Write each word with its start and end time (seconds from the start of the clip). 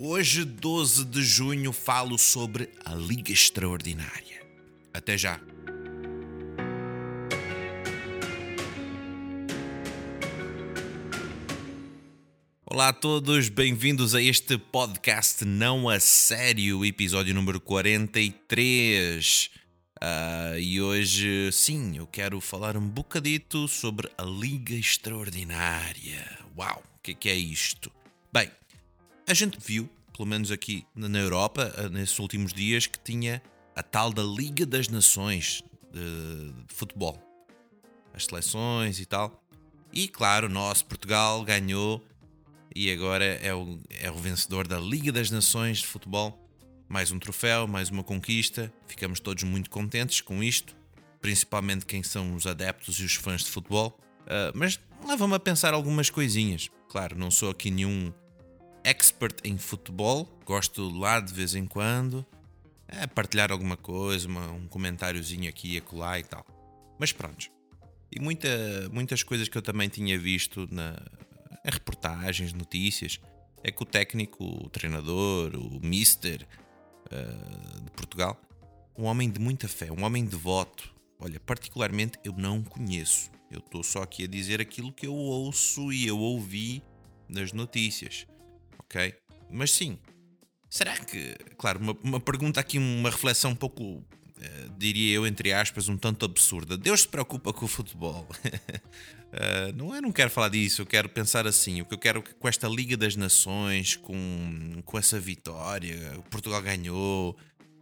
Hoje, 0.00 0.44
12 0.44 1.06
de 1.06 1.24
junho, 1.24 1.72
falo 1.72 2.16
sobre 2.16 2.70
a 2.84 2.94
Liga 2.94 3.32
Extraordinária. 3.32 4.46
Até 4.94 5.18
já. 5.18 5.40
Olá 12.64 12.90
a 12.90 12.92
todos, 12.92 13.48
bem-vindos 13.48 14.14
a 14.14 14.22
este 14.22 14.56
podcast 14.56 15.44
Não 15.44 15.88
a 15.88 15.98
Sério, 15.98 16.84
episódio 16.84 17.34
número 17.34 17.60
43. 17.60 19.50
Uh, 20.00 20.58
e 20.60 20.80
hoje, 20.80 21.50
sim, 21.50 21.96
eu 21.96 22.06
quero 22.06 22.40
falar 22.40 22.76
um 22.76 22.88
bocadito 22.88 23.66
sobre 23.66 24.08
a 24.16 24.22
Liga 24.22 24.76
Extraordinária. 24.76 26.38
Uau, 26.56 26.84
o 26.96 27.02
que 27.02 27.10
é, 27.10 27.14
que 27.14 27.28
é 27.28 27.34
isto? 27.34 27.90
Bem, 28.32 28.48
a 29.28 29.34
gente 29.34 29.58
viu, 29.60 29.88
pelo 30.16 30.26
menos 30.26 30.50
aqui 30.50 30.86
na 30.94 31.18
Europa, 31.18 31.72
ah, 31.76 31.88
nesses 31.90 32.18
últimos 32.18 32.52
dias, 32.52 32.86
que 32.86 32.98
tinha 32.98 33.42
a 33.76 33.82
tal 33.82 34.10
da 34.10 34.22
Liga 34.22 34.64
das 34.64 34.88
Nações 34.88 35.62
de, 35.92 36.52
de 36.66 36.74
futebol. 36.74 37.22
As 38.14 38.24
seleções 38.24 38.98
e 38.98 39.04
tal. 39.04 39.44
E 39.92 40.08
claro, 40.08 40.48
nós, 40.48 40.82
Portugal, 40.82 41.44
ganhou 41.44 42.02
e 42.74 42.90
agora 42.90 43.24
é 43.24 43.54
o, 43.54 43.78
é 44.00 44.10
o 44.10 44.16
vencedor 44.16 44.66
da 44.66 44.80
Liga 44.80 45.12
das 45.12 45.30
Nações 45.30 45.78
de 45.78 45.86
Futebol. 45.86 46.42
Mais 46.88 47.12
um 47.12 47.18
troféu, 47.18 47.68
mais 47.68 47.90
uma 47.90 48.02
conquista. 48.02 48.72
Ficamos 48.86 49.20
todos 49.20 49.44
muito 49.44 49.68
contentes 49.68 50.22
com 50.22 50.42
isto, 50.42 50.74
principalmente 51.20 51.84
quem 51.84 52.02
são 52.02 52.34
os 52.34 52.46
adeptos 52.46 52.98
e 52.98 53.04
os 53.04 53.14
fãs 53.14 53.44
de 53.44 53.50
futebol. 53.50 53.98
Uh, 54.22 54.52
mas 54.54 54.80
leva-me 55.06 55.34
a 55.34 55.38
pensar 55.38 55.74
algumas 55.74 56.08
coisinhas. 56.08 56.70
Claro, 56.88 57.18
não 57.18 57.30
sou 57.30 57.50
aqui 57.50 57.70
nenhum 57.70 58.12
expert 58.88 59.36
em 59.44 59.58
futebol, 59.58 60.26
gosto 60.44 60.88
lá 60.88 61.20
de 61.20 61.32
vez 61.32 61.54
em 61.54 61.66
quando. 61.66 62.24
É, 62.86 63.06
partilhar 63.06 63.52
alguma 63.52 63.76
coisa, 63.76 64.26
uma, 64.26 64.50
um 64.50 64.66
comentáriozinho 64.66 65.48
aqui 65.48 65.74
e 65.74 65.76
acolá 65.76 66.18
e 66.18 66.22
tal. 66.22 66.46
Mas 66.98 67.12
pronto. 67.12 67.50
E 68.10 68.18
muita, 68.18 68.48
muitas 68.90 69.22
coisas 69.22 69.46
que 69.46 69.58
eu 69.58 69.62
também 69.62 69.90
tinha 69.90 70.18
visto 70.18 70.66
na, 70.70 70.96
em 71.64 71.70
reportagens, 71.70 72.54
notícias, 72.54 73.20
é 73.62 73.70
que 73.70 73.82
o 73.82 73.86
técnico, 73.86 74.42
o 74.42 74.70
treinador, 74.70 75.54
o 75.54 75.84
mister 75.84 76.46
uh, 77.12 77.80
de 77.82 77.90
Portugal, 77.90 78.40
um 78.96 79.04
homem 79.04 79.30
de 79.30 79.38
muita 79.38 79.68
fé, 79.68 79.92
um 79.92 80.02
homem 80.02 80.24
devoto. 80.24 80.90
Olha, 81.20 81.38
particularmente 81.40 82.18
eu 82.24 82.32
não 82.32 82.62
conheço. 82.62 83.30
Eu 83.50 83.58
estou 83.58 83.82
só 83.82 84.02
aqui 84.02 84.24
a 84.24 84.26
dizer 84.26 84.62
aquilo 84.62 84.92
que 84.92 85.06
eu 85.06 85.14
ouço 85.14 85.92
e 85.92 86.06
eu 86.06 86.18
ouvi 86.18 86.82
nas 87.28 87.52
notícias. 87.52 88.26
Ok? 88.90 89.14
Mas 89.50 89.70
sim, 89.70 89.98
será 90.68 90.96
que. 90.96 91.36
Claro, 91.56 91.78
uma, 91.80 91.96
uma 92.02 92.20
pergunta 92.20 92.58
aqui, 92.58 92.78
uma 92.78 93.10
reflexão 93.10 93.52
um 93.52 93.56
pouco 93.56 94.04
Uh, 94.38 94.70
diria 94.78 95.16
eu, 95.16 95.26
entre 95.26 95.52
aspas, 95.52 95.88
um 95.88 95.96
tanto 95.96 96.24
absurda. 96.24 96.76
Deus 96.76 97.00
se 97.02 97.08
preocupa 97.08 97.52
com 97.52 97.64
o 97.64 97.68
futebol. 97.68 98.26
Uh, 98.46 99.72
não, 99.74 99.94
eu 99.94 100.00
não 100.00 100.12
quero 100.12 100.30
falar 100.30 100.48
disso, 100.48 100.82
eu 100.82 100.86
quero 100.86 101.08
pensar 101.08 101.46
assim. 101.46 101.80
O 101.80 101.84
que 101.84 101.94
eu 101.94 101.98
quero 101.98 102.22
com 102.22 102.48
esta 102.48 102.68
Liga 102.68 102.96
das 102.96 103.16
Nações, 103.16 103.96
com, 103.96 104.80
com 104.84 104.96
essa 104.98 105.18
vitória, 105.18 106.14
o 106.18 106.22
Portugal 106.22 106.62
ganhou, 106.62 107.36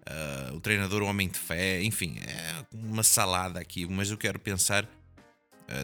uh, 0.08 0.56
o 0.56 0.60
treinador, 0.60 1.02
o 1.02 1.06
homem 1.06 1.28
de 1.28 1.38
fé, 1.38 1.82
enfim, 1.82 2.18
é 2.26 2.64
uma 2.72 3.02
salada 3.02 3.60
aqui. 3.60 3.86
Mas 3.86 4.10
eu 4.10 4.16
quero 4.16 4.38
pensar 4.38 4.88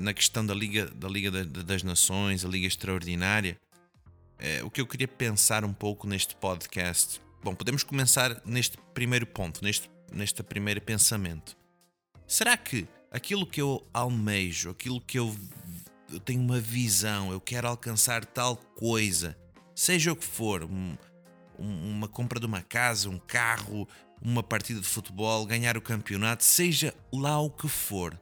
na 0.01 0.15
questão 0.15 0.47
da 0.47 0.55
Liga, 0.55 0.87
da 0.87 1.09
Liga 1.09 1.29
da, 1.29 1.63
das 1.63 1.83
Nações, 1.83 2.45
a 2.45 2.49
Liga 2.49 2.69
Extraordinária. 2.69 3.59
O 4.65 4.71
que 4.71 4.81
eu 4.81 4.87
queria 4.87 5.09
pensar 5.09 5.65
um 5.65 5.73
pouco 5.73 6.07
neste 6.07 6.35
podcast. 6.37 7.21
Bom, 7.43 7.55
podemos 7.55 7.83
começar 7.83 8.41
neste 8.45 8.77
primeiro 8.95 9.27
ponto, 9.27 9.63
neste, 9.65 9.91
neste 10.13 10.43
primeiro 10.43 10.81
pensamento. 10.81 11.57
Será 12.27 12.57
que 12.57 12.87
aquilo 13.11 13.47
que 13.47 13.61
eu 13.61 13.87
almejo, 13.93 14.71
aquilo 14.71 15.01
que 15.01 15.19
eu, 15.19 15.37
eu 16.11 16.19
tenho 16.19 16.41
uma 16.41 16.59
visão, 16.59 17.31
eu 17.31 17.41
quero 17.41 17.69
alcançar 17.69 18.25
tal 18.25 18.57
coisa, 18.57 19.37
seja 19.75 20.13
o 20.13 20.17
que 20.17 20.25
for, 20.25 20.65
um, 20.65 20.97
uma 21.59 22.09
compra 22.09 22.41
de 22.41 22.47
uma 22.47 22.63
casa, 22.63 23.09
um 23.09 23.19
carro, 23.19 23.87
uma 24.21 24.43
partida 24.43 24.81
de 24.81 24.87
futebol, 24.87 25.45
ganhar 25.45 25.77
o 25.77 25.83
campeonato, 25.83 26.45
seja 26.45 26.95
lá 27.13 27.39
o 27.39 27.51
que 27.51 27.69
for, 27.69 28.19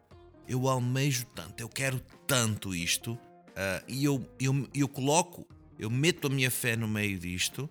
eu 0.49 0.69
almejo 0.69 1.25
tanto, 1.27 1.61
eu 1.61 1.69
quero 1.69 2.01
tanto 2.27 2.75
isto, 2.75 3.13
uh, 3.13 3.85
e 3.87 4.05
eu, 4.05 4.29
eu, 4.41 4.69
eu 4.75 4.89
coloco, 4.89 5.47
eu 5.81 5.89
meto 5.89 6.27
a 6.27 6.31
minha 6.31 6.51
fé 6.51 6.77
no 6.77 6.87
meio 6.87 7.19
disto, 7.19 7.69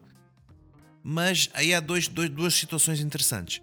mas 1.03 1.49
aí 1.53 1.73
há 1.73 1.79
dois, 1.79 2.07
dois, 2.07 2.29
duas 2.29 2.55
situações 2.55 2.99
interessantes. 2.99 3.61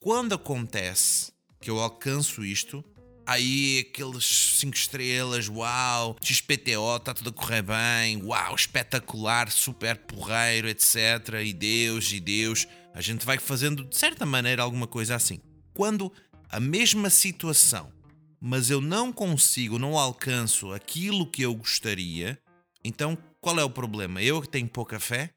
Quando 0.00 0.34
acontece 0.34 1.32
que 1.60 1.68
eu 1.68 1.80
alcanço 1.80 2.44
isto, 2.44 2.84
aí 3.26 3.86
aqueles 3.88 4.24
5 4.60 4.76
estrelas, 4.76 5.48
uau, 5.48 6.16
XPTO, 6.22 6.96
está 6.96 7.12
tudo 7.12 7.30
a 7.30 7.32
correr 7.32 7.62
bem, 7.62 8.22
uau, 8.22 8.54
espetacular, 8.54 9.50
super 9.50 9.96
porreiro, 9.96 10.68
etc. 10.68 10.96
E 11.44 11.52
Deus, 11.52 12.12
e 12.12 12.20
Deus. 12.20 12.66
A 12.94 13.00
gente 13.00 13.26
vai 13.26 13.38
fazendo 13.38 13.84
de 13.84 13.96
certa 13.96 14.24
maneira 14.24 14.62
alguma 14.62 14.86
coisa 14.86 15.16
assim. 15.16 15.40
Quando 15.74 16.12
a 16.48 16.60
mesma 16.60 17.10
situação, 17.10 17.92
mas 18.40 18.70
eu 18.70 18.80
não 18.80 19.12
consigo, 19.12 19.78
não 19.78 19.98
alcanço 19.98 20.72
aquilo 20.72 21.26
que 21.26 21.42
eu 21.42 21.54
gostaria, 21.54 22.38
então 22.84 23.16
qual 23.40 23.58
é 23.58 23.64
o 23.64 23.70
problema? 23.70 24.22
Eu 24.22 24.40
que 24.40 24.48
tenho 24.48 24.68
pouca 24.68 25.00
fé? 25.00 25.30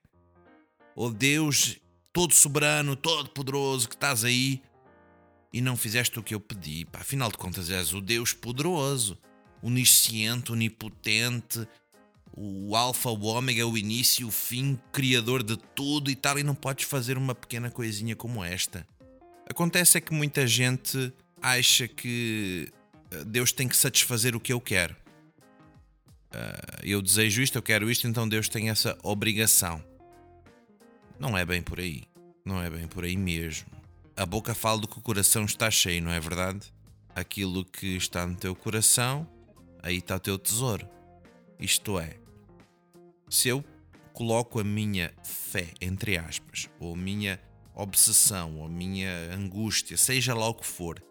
Ou 0.95 1.11
Deus 1.11 1.77
todo 2.13 2.33
soberano, 2.33 2.95
todo 2.95 3.29
poderoso 3.29 3.89
que 3.89 3.95
estás 3.95 4.23
aí, 4.23 4.61
e 5.51 5.59
não 5.59 5.75
fizeste 5.75 6.19
o 6.19 6.23
que 6.23 6.35
eu 6.35 6.39
pedi. 6.39 6.85
Pá, 6.85 6.99
afinal 6.99 7.29
de 7.29 7.37
contas, 7.37 7.69
és 7.69 7.93
o 7.93 8.01
Deus 8.01 8.33
poderoso, 8.33 9.17
onisciente, 9.61 10.51
onipotente, 10.51 11.67
o 12.31 12.75
Alfa, 12.75 13.09
o 13.09 13.23
Ômega, 13.23 13.65
o 13.65 13.77
início, 13.77 14.27
o 14.27 14.31
fim, 14.31 14.79
criador 14.91 15.41
de 15.41 15.57
tudo 15.73 16.11
e 16.11 16.15
tal, 16.15 16.37
e 16.37 16.43
não 16.43 16.55
podes 16.55 16.85
fazer 16.85 17.17
uma 17.17 17.33
pequena 17.33 17.71
coisinha 17.71 18.15
como 18.15 18.43
esta. 18.43 18.85
Acontece 19.49 19.97
é 19.97 20.01
que 20.01 20.13
muita 20.13 20.45
gente 20.45 21.13
acha 21.41 21.87
que 21.87 22.71
eh, 23.11 23.23
Deus 23.23 23.51
tem 23.51 23.67
que 23.67 23.77
satisfazer 23.77 24.35
o 24.35 24.39
que 24.39 24.51
eu 24.51 24.59
quero. 24.59 24.95
Uh, 26.35 26.81
eu 26.83 27.01
desejo 27.01 27.41
isto, 27.41 27.57
eu 27.57 27.61
quero 27.63 27.89
isto, 27.89 28.07
então 28.07 28.27
Deus 28.27 28.49
tem 28.49 28.69
essa 28.69 28.97
obrigação. 29.03 29.83
Não 31.19 31.37
é 31.37 31.45
bem 31.45 31.61
por 31.61 31.79
aí. 31.79 32.03
Não 32.43 32.61
é 32.61 32.69
bem 32.69 32.87
por 32.87 33.03
aí 33.03 33.15
mesmo 33.15 33.75
a 34.17 34.25
boca 34.25 34.55
fala 34.55 34.79
do 34.79 34.87
que 34.87 34.97
o 34.97 35.01
coração 35.01 35.43
está 35.43 35.69
cheio, 35.69 36.01
não 36.01 36.11
é 36.11 36.19
verdade? 36.19 36.73
Aquilo 37.13 37.65
que 37.65 37.97
está 37.97 38.25
no 38.25 38.35
teu 38.35 38.55
coração, 38.55 39.27
aí 39.83 39.97
está 39.97 40.15
o 40.15 40.19
teu 40.19 40.39
tesouro. 40.39 40.87
Isto 41.59 41.99
é, 41.99 42.17
se 43.29 43.49
eu 43.49 43.63
coloco 44.13 44.59
a 44.59 44.63
minha 44.63 45.13
fé, 45.23 45.73
entre 45.81 46.17
aspas, 46.17 46.69
ou 46.79 46.93
a 46.93 46.97
minha 46.97 47.39
obsessão, 47.73 48.59
ou 48.59 48.65
a 48.65 48.69
minha 48.69 49.33
angústia, 49.33 49.97
seja 49.97 50.33
lá 50.33 50.47
o 50.47 50.53
que 50.53 50.65
for, 50.65 51.03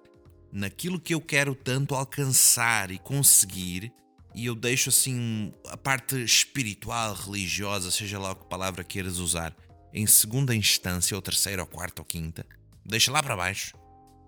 naquilo 0.50 1.00
que 1.00 1.14
eu 1.14 1.20
quero 1.20 1.54
tanto 1.54 1.94
alcançar 1.94 2.90
e 2.90 2.98
conseguir, 2.98 3.92
e 4.34 4.46
eu 4.46 4.54
deixo 4.54 4.88
assim 4.88 5.52
a 5.68 5.76
parte 5.76 6.16
espiritual, 6.22 7.14
religiosa, 7.14 7.90
seja 7.90 8.18
lá 8.18 8.32
o 8.32 8.36
que 8.36 8.46
palavra 8.46 8.82
queiras 8.82 9.18
usar, 9.18 9.54
em 9.92 10.06
segunda 10.06 10.54
instância, 10.54 11.14
ou 11.14 11.22
terceira, 11.22 11.62
ou 11.62 11.66
quarta, 11.66 12.02
ou 12.02 12.06
quinta, 12.06 12.44
deixa 12.84 13.12
lá 13.12 13.22
para 13.22 13.36
baixo. 13.36 13.74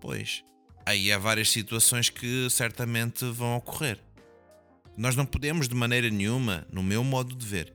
Pois, 0.01 0.45
aí 0.85 1.11
há 1.11 1.19
várias 1.19 1.51
situações 1.51 2.09
que 2.09 2.49
certamente 2.49 3.25
vão 3.25 3.57
ocorrer. 3.57 3.99
Nós 4.97 5.17
não 5.17 5.27
podemos, 5.27 5.69
de 5.69 5.75
maneira 5.75 6.09
nenhuma, 6.09 6.67
no 6.73 6.83
meu 6.83 7.03
modo 7.03 7.35
de 7.35 7.45
ver, 7.45 7.75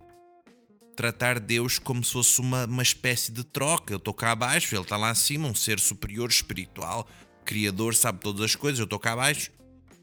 tratar 0.95 1.39
Deus 1.39 1.77
como 1.77 2.03
se 2.03 2.13
fosse 2.13 2.39
uma, 2.39 2.65
uma 2.65 2.81
espécie 2.81 3.31
de 3.31 3.43
troca. 3.43 3.93
Eu 3.93 3.97
estou 3.97 4.13
cá 4.13 4.31
abaixo, 4.31 4.73
ele 4.73 4.81
está 4.81 4.97
lá 4.97 5.09
acima, 5.09 5.47
um 5.47 5.55
ser 5.55 5.79
superior, 5.79 6.29
espiritual, 6.29 7.07
criador, 7.43 7.93
sabe 7.93 8.19
todas 8.19 8.41
as 8.41 8.55
coisas, 8.55 8.79
eu 8.79 8.85
estou 8.85 8.99
cá 8.99 9.13
abaixo. 9.13 9.51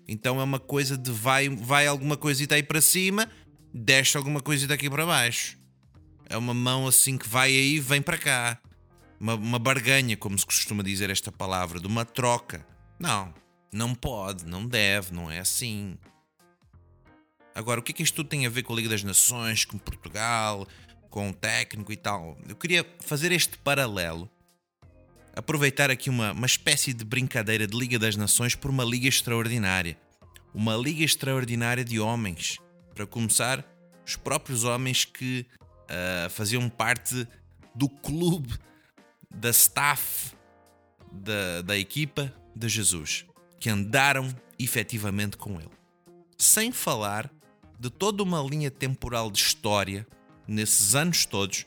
Então 0.09 0.41
é 0.41 0.43
uma 0.43 0.59
coisa 0.59 0.97
de 0.97 1.13
vai, 1.13 1.51
vai 1.51 1.87
alguma 1.87 2.17
coisita 2.17 2.55
aí 2.55 2.63
para 2.63 2.81
cima, 2.81 3.31
desce 3.75 4.17
alguma 4.17 4.41
coisa 4.41 4.67
daqui 4.67 4.89
para 4.89 5.05
baixo. 5.05 5.59
É 6.31 6.37
uma 6.37 6.55
mão 6.55 6.87
assim 6.87 7.19
que 7.19 7.29
vai 7.29 7.51
aí, 7.51 7.79
vem 7.79 8.01
para 8.01 8.17
cá. 8.17 8.59
Uma, 9.21 9.35
uma 9.35 9.59
barganha, 9.59 10.17
como 10.17 10.39
se 10.39 10.47
costuma 10.47 10.83
dizer 10.83 11.11
esta 11.11 11.31
palavra, 11.31 11.79
de 11.79 11.87
uma 11.87 12.07
troca. 12.07 12.67
Não, 12.99 13.35
não 13.71 13.95
pode, 13.95 14.47
não 14.47 14.67
deve, 14.67 15.13
não 15.13 15.31
é 15.31 15.41
assim. 15.41 15.99
Agora, 17.55 17.81
o 17.81 17.83
que 17.83 17.93
é 17.93 17.95
que 17.95 18.03
isto 18.03 18.15
tudo 18.15 18.29
tem 18.29 18.47
a 18.47 18.51
ver 18.51 18.63
com 18.63 18.73
a 18.73 18.77
Liga 18.77 18.89
das 18.89 19.03
Nações, 19.03 19.65
com 19.65 19.77
Portugal, 19.77 20.67
com 21.11 21.31
o 21.31 21.35
técnico 21.35 21.93
e 21.93 21.97
tal? 21.97 22.39
Eu 22.49 22.57
queria 22.57 22.87
fazer 23.01 23.33
este 23.33 23.59
paralelo, 23.59 24.31
aproveitar 25.39 25.89
aqui 25.89 26.11
uma, 26.11 26.33
uma 26.33 26.47
espécie 26.47 26.93
de 26.93 27.05
brincadeira 27.05 27.65
de 27.65 27.79
Liga 27.79 27.97
das 27.97 28.17
Nações 28.17 28.57
por 28.57 28.73
uma 28.73 28.85
Liga 28.85 29.07
extraordinária. 29.07 29.97
Uma 30.53 30.77
Liga 30.77 31.05
extraordinária 31.05 31.85
de 31.85 32.01
homens. 32.01 32.59
Para 32.93 33.07
começar, 33.07 33.65
os 34.05 34.17
próprios 34.17 34.65
homens 34.65 35.05
que 35.05 35.47
uh, 35.85 36.29
faziam 36.31 36.69
parte 36.69 37.25
do 37.73 37.89
clube, 37.89 38.53
da 39.33 39.51
staff, 39.51 40.33
da, 41.13 41.63
da 41.63 41.79
equipa 41.79 42.35
de 42.57 42.69
Jesus, 42.69 43.25
que 43.61 43.71
andaram 43.71 44.35
efetivamente 44.59 45.37
com 45.37 45.61
ele. 45.61 45.71
Sem 46.37 46.73
falar 46.73 47.31
de 47.79 47.91
toda 47.91 48.25
uma 48.25 48.43
linha 48.43 48.73
temporal 48.73 49.31
de 49.31 49.39
história 49.39 50.05
nesses 50.49 50.97
anos 50.97 51.25
todos 51.25 51.65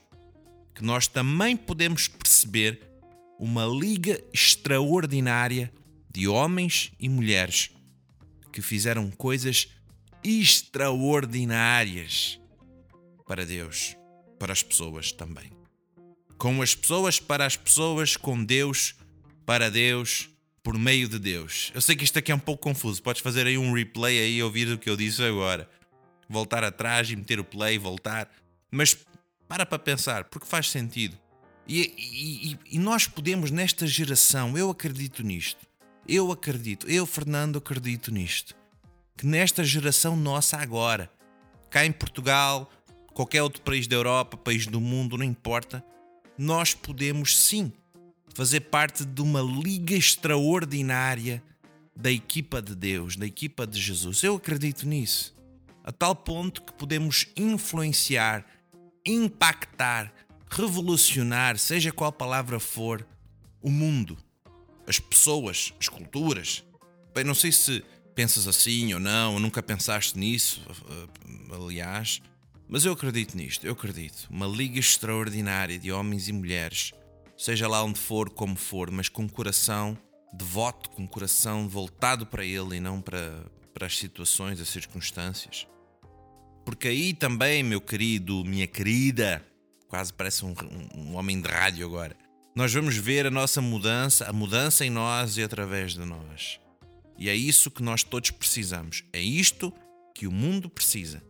que 0.76 0.84
nós 0.84 1.08
também 1.08 1.56
podemos 1.56 2.10
perceber 2.10 2.91
uma 3.42 3.66
liga 3.66 4.24
extraordinária 4.32 5.74
de 6.14 6.28
homens 6.28 6.92
e 7.00 7.10
mulheres 7.10 7.72
que 8.54 8.62
fizeram 8.62 9.10
coisas 9.10 9.70
extraordinárias 10.24 12.40
para 13.26 13.44
Deus, 13.44 13.98
para 14.38 14.54
as 14.54 14.62
pessoas 14.62 15.12
também. 15.12 15.50
Com 16.38 16.62
as 16.62 16.76
pessoas, 16.76 17.20
para 17.20 17.44
as 17.44 17.58
pessoas, 17.58 18.16
com 18.16 18.46
Deus, 18.46 18.94
para 19.44 19.72
Deus, 19.72 20.30
por 20.62 20.78
meio 20.78 21.10
de 21.10 21.18
Deus. 21.18 21.72
Eu 21.74 21.82
sei 21.82 21.96
que 21.96 22.04
isto 22.04 22.20
aqui 22.20 22.32
é 22.32 22.36
um 22.36 22.40
pouco 22.40 22.62
confuso, 22.62 23.02
podes 23.02 23.24
fazer 23.24 23.48
aí 23.48 23.58
um 23.58 23.74
replay 23.74 24.20
aí 24.20 24.38
e 24.38 24.44
ouvir 24.44 24.72
o 24.72 24.78
que 24.78 24.88
eu 24.88 24.96
disse 24.96 25.24
agora 25.24 25.68
voltar 26.30 26.64
atrás 26.64 27.10
e 27.10 27.16
meter 27.16 27.40
o 27.40 27.44
play, 27.44 27.80
voltar. 27.80 28.32
Mas 28.70 28.96
para 29.48 29.66
para 29.66 29.80
pensar, 29.80 30.26
porque 30.26 30.48
faz 30.48 30.70
sentido. 30.70 31.18
E, 31.68 32.58
e, 32.72 32.76
e, 32.76 32.80
nós 32.80 33.08
podemos, 33.08 33.52
nesta 33.52 33.88
geração, 33.88 34.58
eu 34.58 34.70
acredito 34.70 35.24
nisto. 35.24 35.66
Eu 36.08 36.32
acredito, 36.32 36.90
eu, 36.90 37.06
Fernando, 37.06 37.58
acredito 37.58 38.12
nisto. 38.12 38.56
Que 39.16 39.26
nesta 39.26 39.64
geração 39.64 40.16
nossa 40.16 40.58
agora, 40.58 41.12
cá 41.70 41.86
em 41.86 41.92
Portugal, 41.92 42.70
qualquer 43.14 43.44
outro 43.44 43.62
país 43.62 43.88
da 43.88 43.96
Europa, 43.96 44.36
país 44.36 44.66
do 44.66 44.82
mundo, 44.82 45.18
não 45.18 45.26
importa, 45.26 45.84
nós 46.38 46.74
podemos 46.74 47.38
sim 47.38 47.72
fazer 48.34 48.62
parte 48.62 49.06
de 49.06 49.22
uma 49.22 49.42
liga 49.42 49.96
extraordinária 49.96 51.44
da 51.96 52.12
equipa 52.12 52.62
de 52.62 52.76
Deus, 52.76 53.16
da 53.16 53.26
equipa 53.26 53.68
de 53.68 53.80
Jesus. 53.80 54.24
Eu 54.24 54.36
acredito 54.36 54.88
nisso 54.88 55.36
a 55.84 55.92
tal 55.92 56.16
ponto 56.16 56.62
que 56.62 56.74
podemos 56.74 57.28
influenciar, 57.36 58.46
impactar, 59.06 60.14
revolucionar, 60.52 61.58
seja 61.58 61.92
qual 61.92 62.12
palavra 62.12 62.60
for, 62.60 63.08
o 63.62 63.72
mundo, 63.72 64.18
as 64.86 65.00
pessoas, 65.00 65.74
as 65.80 65.88
culturas. 65.88 66.64
Bem, 67.16 67.24
não 67.24 67.34
sei 67.34 67.52
se 67.52 67.84
pensas 68.14 68.48
assim 68.48 68.94
ou 68.94 69.00
não, 69.00 69.34
ou 69.34 69.40
nunca 69.40 69.64
pensaste 69.64 70.20
nisso, 70.20 70.62
eh, 70.90 71.56
aliás, 71.56 72.22
mas 72.68 72.84
eu 72.84 72.92
acredito 72.92 73.36
nisto, 73.36 73.66
eu 73.66 73.72
acredito. 73.72 74.28
Uma 74.30 74.46
liga 74.46 74.80
extraordinária 74.80 75.80
de 75.80 75.92
homens 75.92 76.28
e 76.28 76.34
mulheres, 76.34 76.92
seja 77.38 77.68
lá 77.68 77.84
onde 77.84 78.00
for, 78.00 78.30
como 78.30 78.56
for, 78.56 78.92
mas 78.92 79.08
com 79.08 79.28
coração 79.30 79.98
devoto, 80.34 80.90
com 80.90 81.08
coração 81.08 81.68
voltado 81.68 82.26
para 82.26 82.46
Ele 82.46 82.78
e 82.78 82.80
não 82.80 83.02
para, 83.02 83.46
para 83.74 83.88
as 83.88 83.98
situações, 83.98 84.60
as 84.60 84.70
circunstâncias. 84.70 85.68
Porque 86.66 86.88
aí 86.88 87.14
também, 87.14 87.64
meu 87.64 87.82
querido, 87.82 88.44
minha 88.46 88.68
querida, 88.68 89.46
quase 89.92 90.14
parece 90.14 90.46
um, 90.46 90.56
um, 90.96 91.16
homem 91.16 91.42
de 91.42 91.50
rádio 91.50 91.86
agora. 91.86 92.16
Nós 92.56 92.74
vamos 92.74 92.96
ver 92.96 93.26
a 93.26 93.30
nossa 93.30 93.62
mudança, 93.62 94.26
a 94.26 94.32
mudança 94.32 94.86
em 94.86 94.90
nós 94.90 95.38
e 95.38 95.44
através 95.44 95.94
de 95.94 96.06
nós. 96.06 96.62
E 97.18 97.28
é 97.28 97.36
isso 97.36 97.70
que 97.70 97.84
nós 97.84 98.02
todos 98.02 98.32
precisamos. 98.32 99.04
É 99.12 99.20
isto 99.20 99.74
que 100.16 100.26
o 100.26 100.32
mundo 100.32 100.70
precisa. 100.70 101.22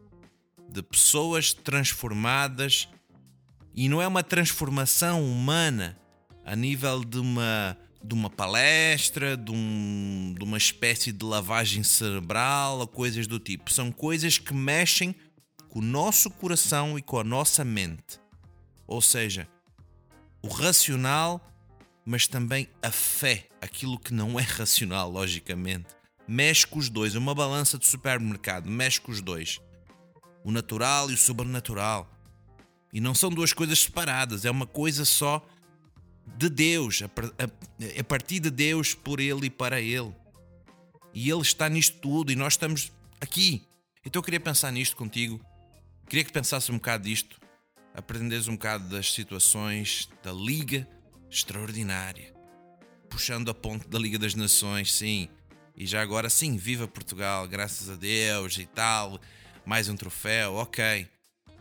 De 0.69 0.84
pessoas 0.84 1.54
transformadas. 1.54 2.88
E 3.74 3.90
não 3.90 4.00
é 4.00 4.08
uma 4.08 4.22
transformação 4.22 5.25
humana 5.25 5.98
a 6.46 6.56
nível 6.56 7.04
de 7.04 7.18
uma 7.18 7.75
de 8.04 8.16
uma 8.16 8.31
palestra, 8.31 9.38
de, 9.38 9.52
um, 9.52 10.34
de 10.36 10.44
uma 10.44 10.58
espécie 10.58 11.12
de 11.12 11.24
lavagem 11.24 11.84
cerebral 11.84 12.80
ou 12.80 12.88
coisas 12.88 13.28
do 13.28 13.38
tipo. 13.38 13.72
São 13.72 13.92
coisas 13.92 14.40
que 14.40 14.56
mexem 14.56 15.16
com 15.69 15.78
o 15.78 15.84
nosso 15.84 16.31
coração 16.31 16.98
e 16.98 17.02
com 17.04 17.19
a 17.19 17.24
nossa 17.24 17.63
mente. 17.63 18.20
Ou 18.91 19.01
seja, 19.01 19.47
o 20.43 20.49
racional, 20.49 21.39
mas 22.05 22.27
também 22.27 22.67
a 22.81 22.91
fé, 22.91 23.47
aquilo 23.61 23.97
que 23.97 24.13
não 24.13 24.38
é 24.38 24.43
racional, 24.43 25.09
logicamente. 25.09 25.95
Mexe 26.27 26.67
com 26.67 26.77
os 26.77 26.89
dois, 26.89 27.15
é 27.15 27.17
uma 27.17 27.33
balança 27.33 27.77
de 27.77 27.88
supermercado, 27.88 28.69
mexe 28.69 28.99
com 28.99 29.09
os 29.09 29.21
dois. 29.21 29.61
O 30.43 30.51
natural 30.51 31.09
e 31.09 31.13
o 31.13 31.17
sobrenatural. 31.17 32.05
E 32.91 32.99
não 32.99 33.15
são 33.15 33.29
duas 33.29 33.53
coisas 33.53 33.79
separadas, 33.79 34.43
é 34.43 34.51
uma 34.51 34.67
coisa 34.67 35.05
só 35.05 35.41
de 36.35 36.49
Deus, 36.49 37.01
a, 37.01 38.03
partir 38.03 38.41
de 38.41 38.51
Deus, 38.51 38.93
por 38.93 39.21
Ele 39.21 39.45
e 39.45 39.49
para 39.49 39.79
Ele. 39.79 40.13
E 41.13 41.29
Ele 41.29 41.41
está 41.41 41.69
nisto 41.69 41.97
tudo 42.01 42.29
e 42.29 42.35
nós 42.35 42.53
estamos 42.53 42.91
aqui. 43.21 43.65
Então 44.05 44.19
eu 44.19 44.23
queria 44.23 44.41
pensar 44.41 44.69
nisto 44.69 44.97
contigo. 44.97 45.39
Queria 46.09 46.25
que 46.25 46.33
pensasse 46.33 46.69
um 46.69 46.75
bocado 46.75 47.05
disto, 47.05 47.40
aprenderes 47.93 48.47
um 48.47 48.53
bocado 48.53 48.89
das 48.89 49.11
situações 49.13 50.09
da 50.23 50.31
Liga 50.31 50.88
Extraordinária, 51.29 52.33
puxando 53.09 53.49
a 53.49 53.53
ponte 53.53 53.88
da 53.88 53.99
Liga 53.99 54.19
das 54.19 54.35
Nações, 54.35 54.93
sim. 54.93 55.29
E 55.75 55.85
já 55.85 56.01
agora, 56.01 56.29
sim, 56.29 56.57
viva 56.57 56.88
Portugal, 56.88 57.47
graças 57.47 57.89
a 57.89 57.95
Deus 57.95 58.57
e 58.57 58.65
tal. 58.65 59.19
Mais 59.65 59.88
um 59.89 59.95
troféu, 59.95 60.55
ok. 60.55 61.07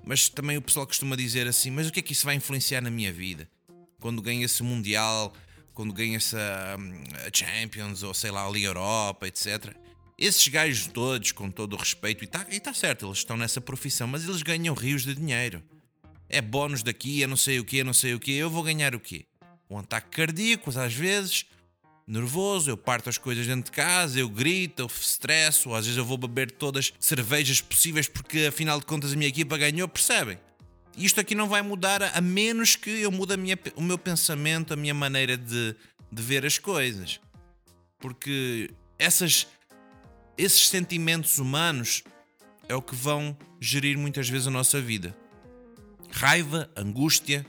Mas 0.04 0.28
também 0.28 0.56
o 0.56 0.62
pessoal 0.62 0.86
costuma 0.86 1.14
dizer 1.14 1.46
assim: 1.46 1.70
mas 1.70 1.88
o 1.88 1.92
que 1.92 2.00
é 2.00 2.02
que 2.02 2.12
isso 2.12 2.26
vai 2.26 2.34
influenciar 2.34 2.80
na 2.80 2.90
minha 2.90 3.12
vida? 3.12 3.48
quando 4.00 4.22
ganha-se 4.22 4.62
o 4.62 4.64
Mundial, 4.64 5.32
quando 5.74 5.92
ganha-se 5.92 6.34
a, 6.34 6.76
a, 7.26 7.30
Champions 7.32 8.02
ou 8.02 8.14
sei 8.14 8.30
lá, 8.30 8.46
a 8.46 8.50
Liga 8.50 8.68
Europa, 8.68 9.28
etc. 9.28 9.74
Esses 10.18 10.48
gajos 10.48 10.86
todos, 10.88 11.32
com 11.32 11.50
todo 11.50 11.74
o 11.74 11.76
respeito, 11.76 12.24
e 12.24 12.26
está 12.26 12.44
tá 12.44 12.74
certo, 12.74 13.06
eles 13.06 13.18
estão 13.18 13.36
nessa 13.36 13.60
profissão, 13.60 14.08
mas 14.08 14.24
eles 14.24 14.42
ganham 14.42 14.74
rios 14.74 15.04
de 15.04 15.14
dinheiro. 15.14 15.62
É 16.30 16.40
bónus 16.40 16.82
daqui, 16.82 17.22
é 17.22 17.26
não 17.26 17.36
sei 17.36 17.58
o 17.58 17.64
que, 17.64 17.80
é 17.80 17.84
não 17.84 17.92
sei 17.92 18.14
o 18.14 18.20
que, 18.20 18.32
eu 18.32 18.48
vou 18.48 18.62
ganhar 18.62 18.94
o 18.94 19.00
quê? 19.00 19.26
Um 19.68 19.78
ataque 19.78 20.16
cardíaco, 20.16 20.70
às 20.78 20.94
vezes, 20.94 21.44
nervoso, 22.06 22.70
eu 22.70 22.76
parto 22.76 23.08
as 23.08 23.18
coisas 23.18 23.46
dentro 23.46 23.64
de 23.64 23.70
casa, 23.70 24.18
eu 24.18 24.28
grito, 24.28 24.82
eu 24.82 24.86
estresso, 24.86 25.74
às 25.74 25.84
vezes 25.86 25.98
eu 25.98 26.04
vou 26.04 26.16
beber 26.16 26.50
todas 26.50 26.92
as 26.98 27.04
cervejas 27.04 27.60
possíveis 27.60 28.08
porque 28.08 28.46
afinal 28.46 28.78
de 28.80 28.86
contas 28.86 29.12
a 29.12 29.16
minha 29.16 29.28
equipa 29.28 29.58
ganhou, 29.58 29.86
percebem? 29.88 30.38
Isto 30.96 31.20
aqui 31.20 31.34
não 31.34 31.48
vai 31.48 31.62
mudar 31.62 32.02
a 32.02 32.20
menos 32.20 32.76
que 32.76 32.90
eu 32.90 33.10
mude 33.10 33.36
minha, 33.36 33.58
o 33.76 33.82
meu 33.82 33.96
pensamento, 33.96 34.72
a 34.74 34.76
minha 34.76 34.94
maneira 34.94 35.36
de, 35.36 35.74
de 36.10 36.22
ver 36.22 36.44
as 36.44 36.58
coisas. 36.58 37.20
Porque 37.98 38.70
essas, 38.98 39.46
esses 40.36 40.68
sentimentos 40.68 41.38
humanos 41.38 42.02
é 42.68 42.74
o 42.74 42.82
que 42.82 42.94
vão 42.94 43.36
gerir 43.60 43.96
muitas 43.96 44.28
vezes 44.28 44.46
a 44.46 44.50
nossa 44.50 44.80
vida. 44.80 45.16
Raiva, 46.10 46.70
angústia, 46.76 47.46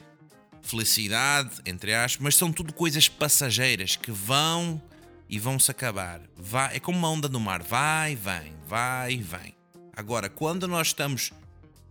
felicidade, 0.61 1.61
entre 1.65 1.93
aspas, 1.93 2.21
mas 2.21 2.35
são 2.35 2.51
tudo 2.51 2.73
coisas 2.73 3.07
passageiras 3.07 3.95
que 3.95 4.11
vão 4.11 4.81
e 5.27 5.39
vão 5.39 5.57
se 5.57 5.71
acabar. 5.71 6.21
Vai, 6.37 6.75
é 6.75 6.79
como 6.79 6.97
uma 6.97 7.09
onda 7.09 7.27
no 7.27 7.39
mar, 7.39 7.63
vai, 7.63 8.15
vem, 8.15 8.53
vai, 8.67 9.17
vem. 9.17 9.55
Agora, 9.95 10.29
quando 10.29 10.67
nós 10.67 10.87
estamos 10.87 11.31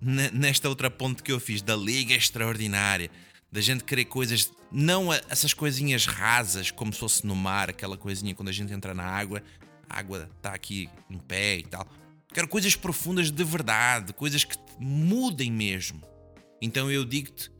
nesta 0.00 0.69
outra 0.69 0.91
ponte 0.91 1.23
que 1.23 1.33
eu 1.33 1.41
fiz 1.41 1.61
da 1.61 1.77
liga 1.77 2.15
extraordinária, 2.15 3.11
da 3.53 3.61
gente 3.61 3.85
querer 3.85 4.07
coisas, 4.07 4.50
não 4.71 5.12
essas 5.12 5.53
coisinhas 5.53 6.07
rasas, 6.07 6.71
como 6.71 6.93
se 6.93 7.00
fosse 7.00 7.27
no 7.27 7.35
mar, 7.35 7.69
aquela 7.69 7.97
coisinha 7.97 8.35
quando 8.35 8.49
a 8.49 8.53
gente 8.53 8.73
entra 8.73 8.95
na 8.95 9.05
água, 9.05 9.43
a 9.89 9.99
água 9.99 10.31
está 10.37 10.55
aqui 10.55 10.89
no 11.09 11.21
pé 11.21 11.59
e 11.59 11.65
tal. 11.65 11.87
Quero 12.33 12.47
coisas 12.47 12.77
profundas 12.77 13.31
de 13.31 13.45
verdade, 13.45 14.12
coisas 14.12 14.45
que 14.45 14.57
mudem 14.79 15.50
mesmo. 15.50 16.00
Então 16.61 16.90
eu 16.90 17.05
digo-te: 17.05 17.50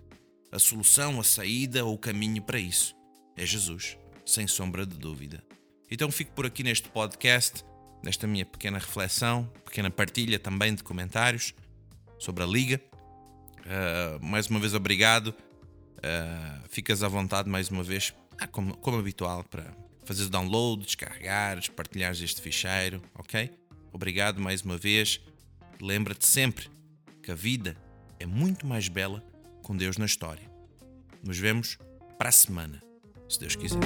a 0.52 0.59
solução, 0.59 1.21
a 1.21 1.25
saída 1.25 1.85
ou 1.85 1.95
o 1.95 1.99
caminho 1.99 2.42
para 2.42 2.59
isso 2.59 2.95
é 3.37 3.47
Jesus, 3.47 3.97
sem 4.26 4.47
sombra 4.47 4.85
de 4.85 4.97
dúvida. 4.97 5.42
Então 5.90 6.11
fico 6.11 6.33
por 6.33 6.47
aqui 6.47 6.62
neste 6.62 6.88
podcast, 6.88 7.64
nesta 8.02 8.26
minha 8.26 8.45
pequena 8.45 8.78
reflexão, 8.78 9.50
pequena 9.64 9.90
partilha 9.90 10.38
também 10.38 10.75
de 10.75 10.83
comentários. 10.83 11.54
sobre 12.19 12.45
a 12.45 12.47
Liga. 12.47 12.78
Uh, 13.61 14.25
mais 14.25 14.47
uma 14.49 14.61
vez, 14.61 14.75
obrigado. 14.75 15.28
Uh, 15.28 16.69
ficas 16.69 17.02
à 17.02 17.09
vontade, 17.09 17.49
mais 17.49 17.71
uma 17.71 17.83
vez, 17.83 18.14
ah, 18.38 18.47
como, 18.47 18.76
como 18.76 18.99
habitual, 18.99 19.42
para 19.45 19.75
fazer 20.04 20.25
o 20.25 20.28
download, 20.28 20.85
descarregares, 20.85 21.69
partilhares 21.69 22.21
este 22.21 22.42
ficheiro, 22.42 23.02
ok? 23.14 23.50
Obrigado 23.92 24.40
mais 24.40 24.62
uma 24.62 24.76
vez. 24.76 25.21
Lembra-te 25.80 26.26
sempre 26.26 26.69
que 27.23 27.30
a 27.30 27.35
vida 27.35 27.75
é 28.20 28.26
muito 28.26 28.66
mais 28.66 28.86
bela 28.86 29.24
com 29.62 29.76
Deus 29.76 29.96
na 29.96 30.04
história. 30.04 30.48
Nos 31.24 31.38
vemos 31.38 31.78
para 32.18 32.28
a 32.28 32.32
semana, 32.32 32.80
se 33.28 33.40
Deus 33.40 33.56
quiser. 33.56 33.80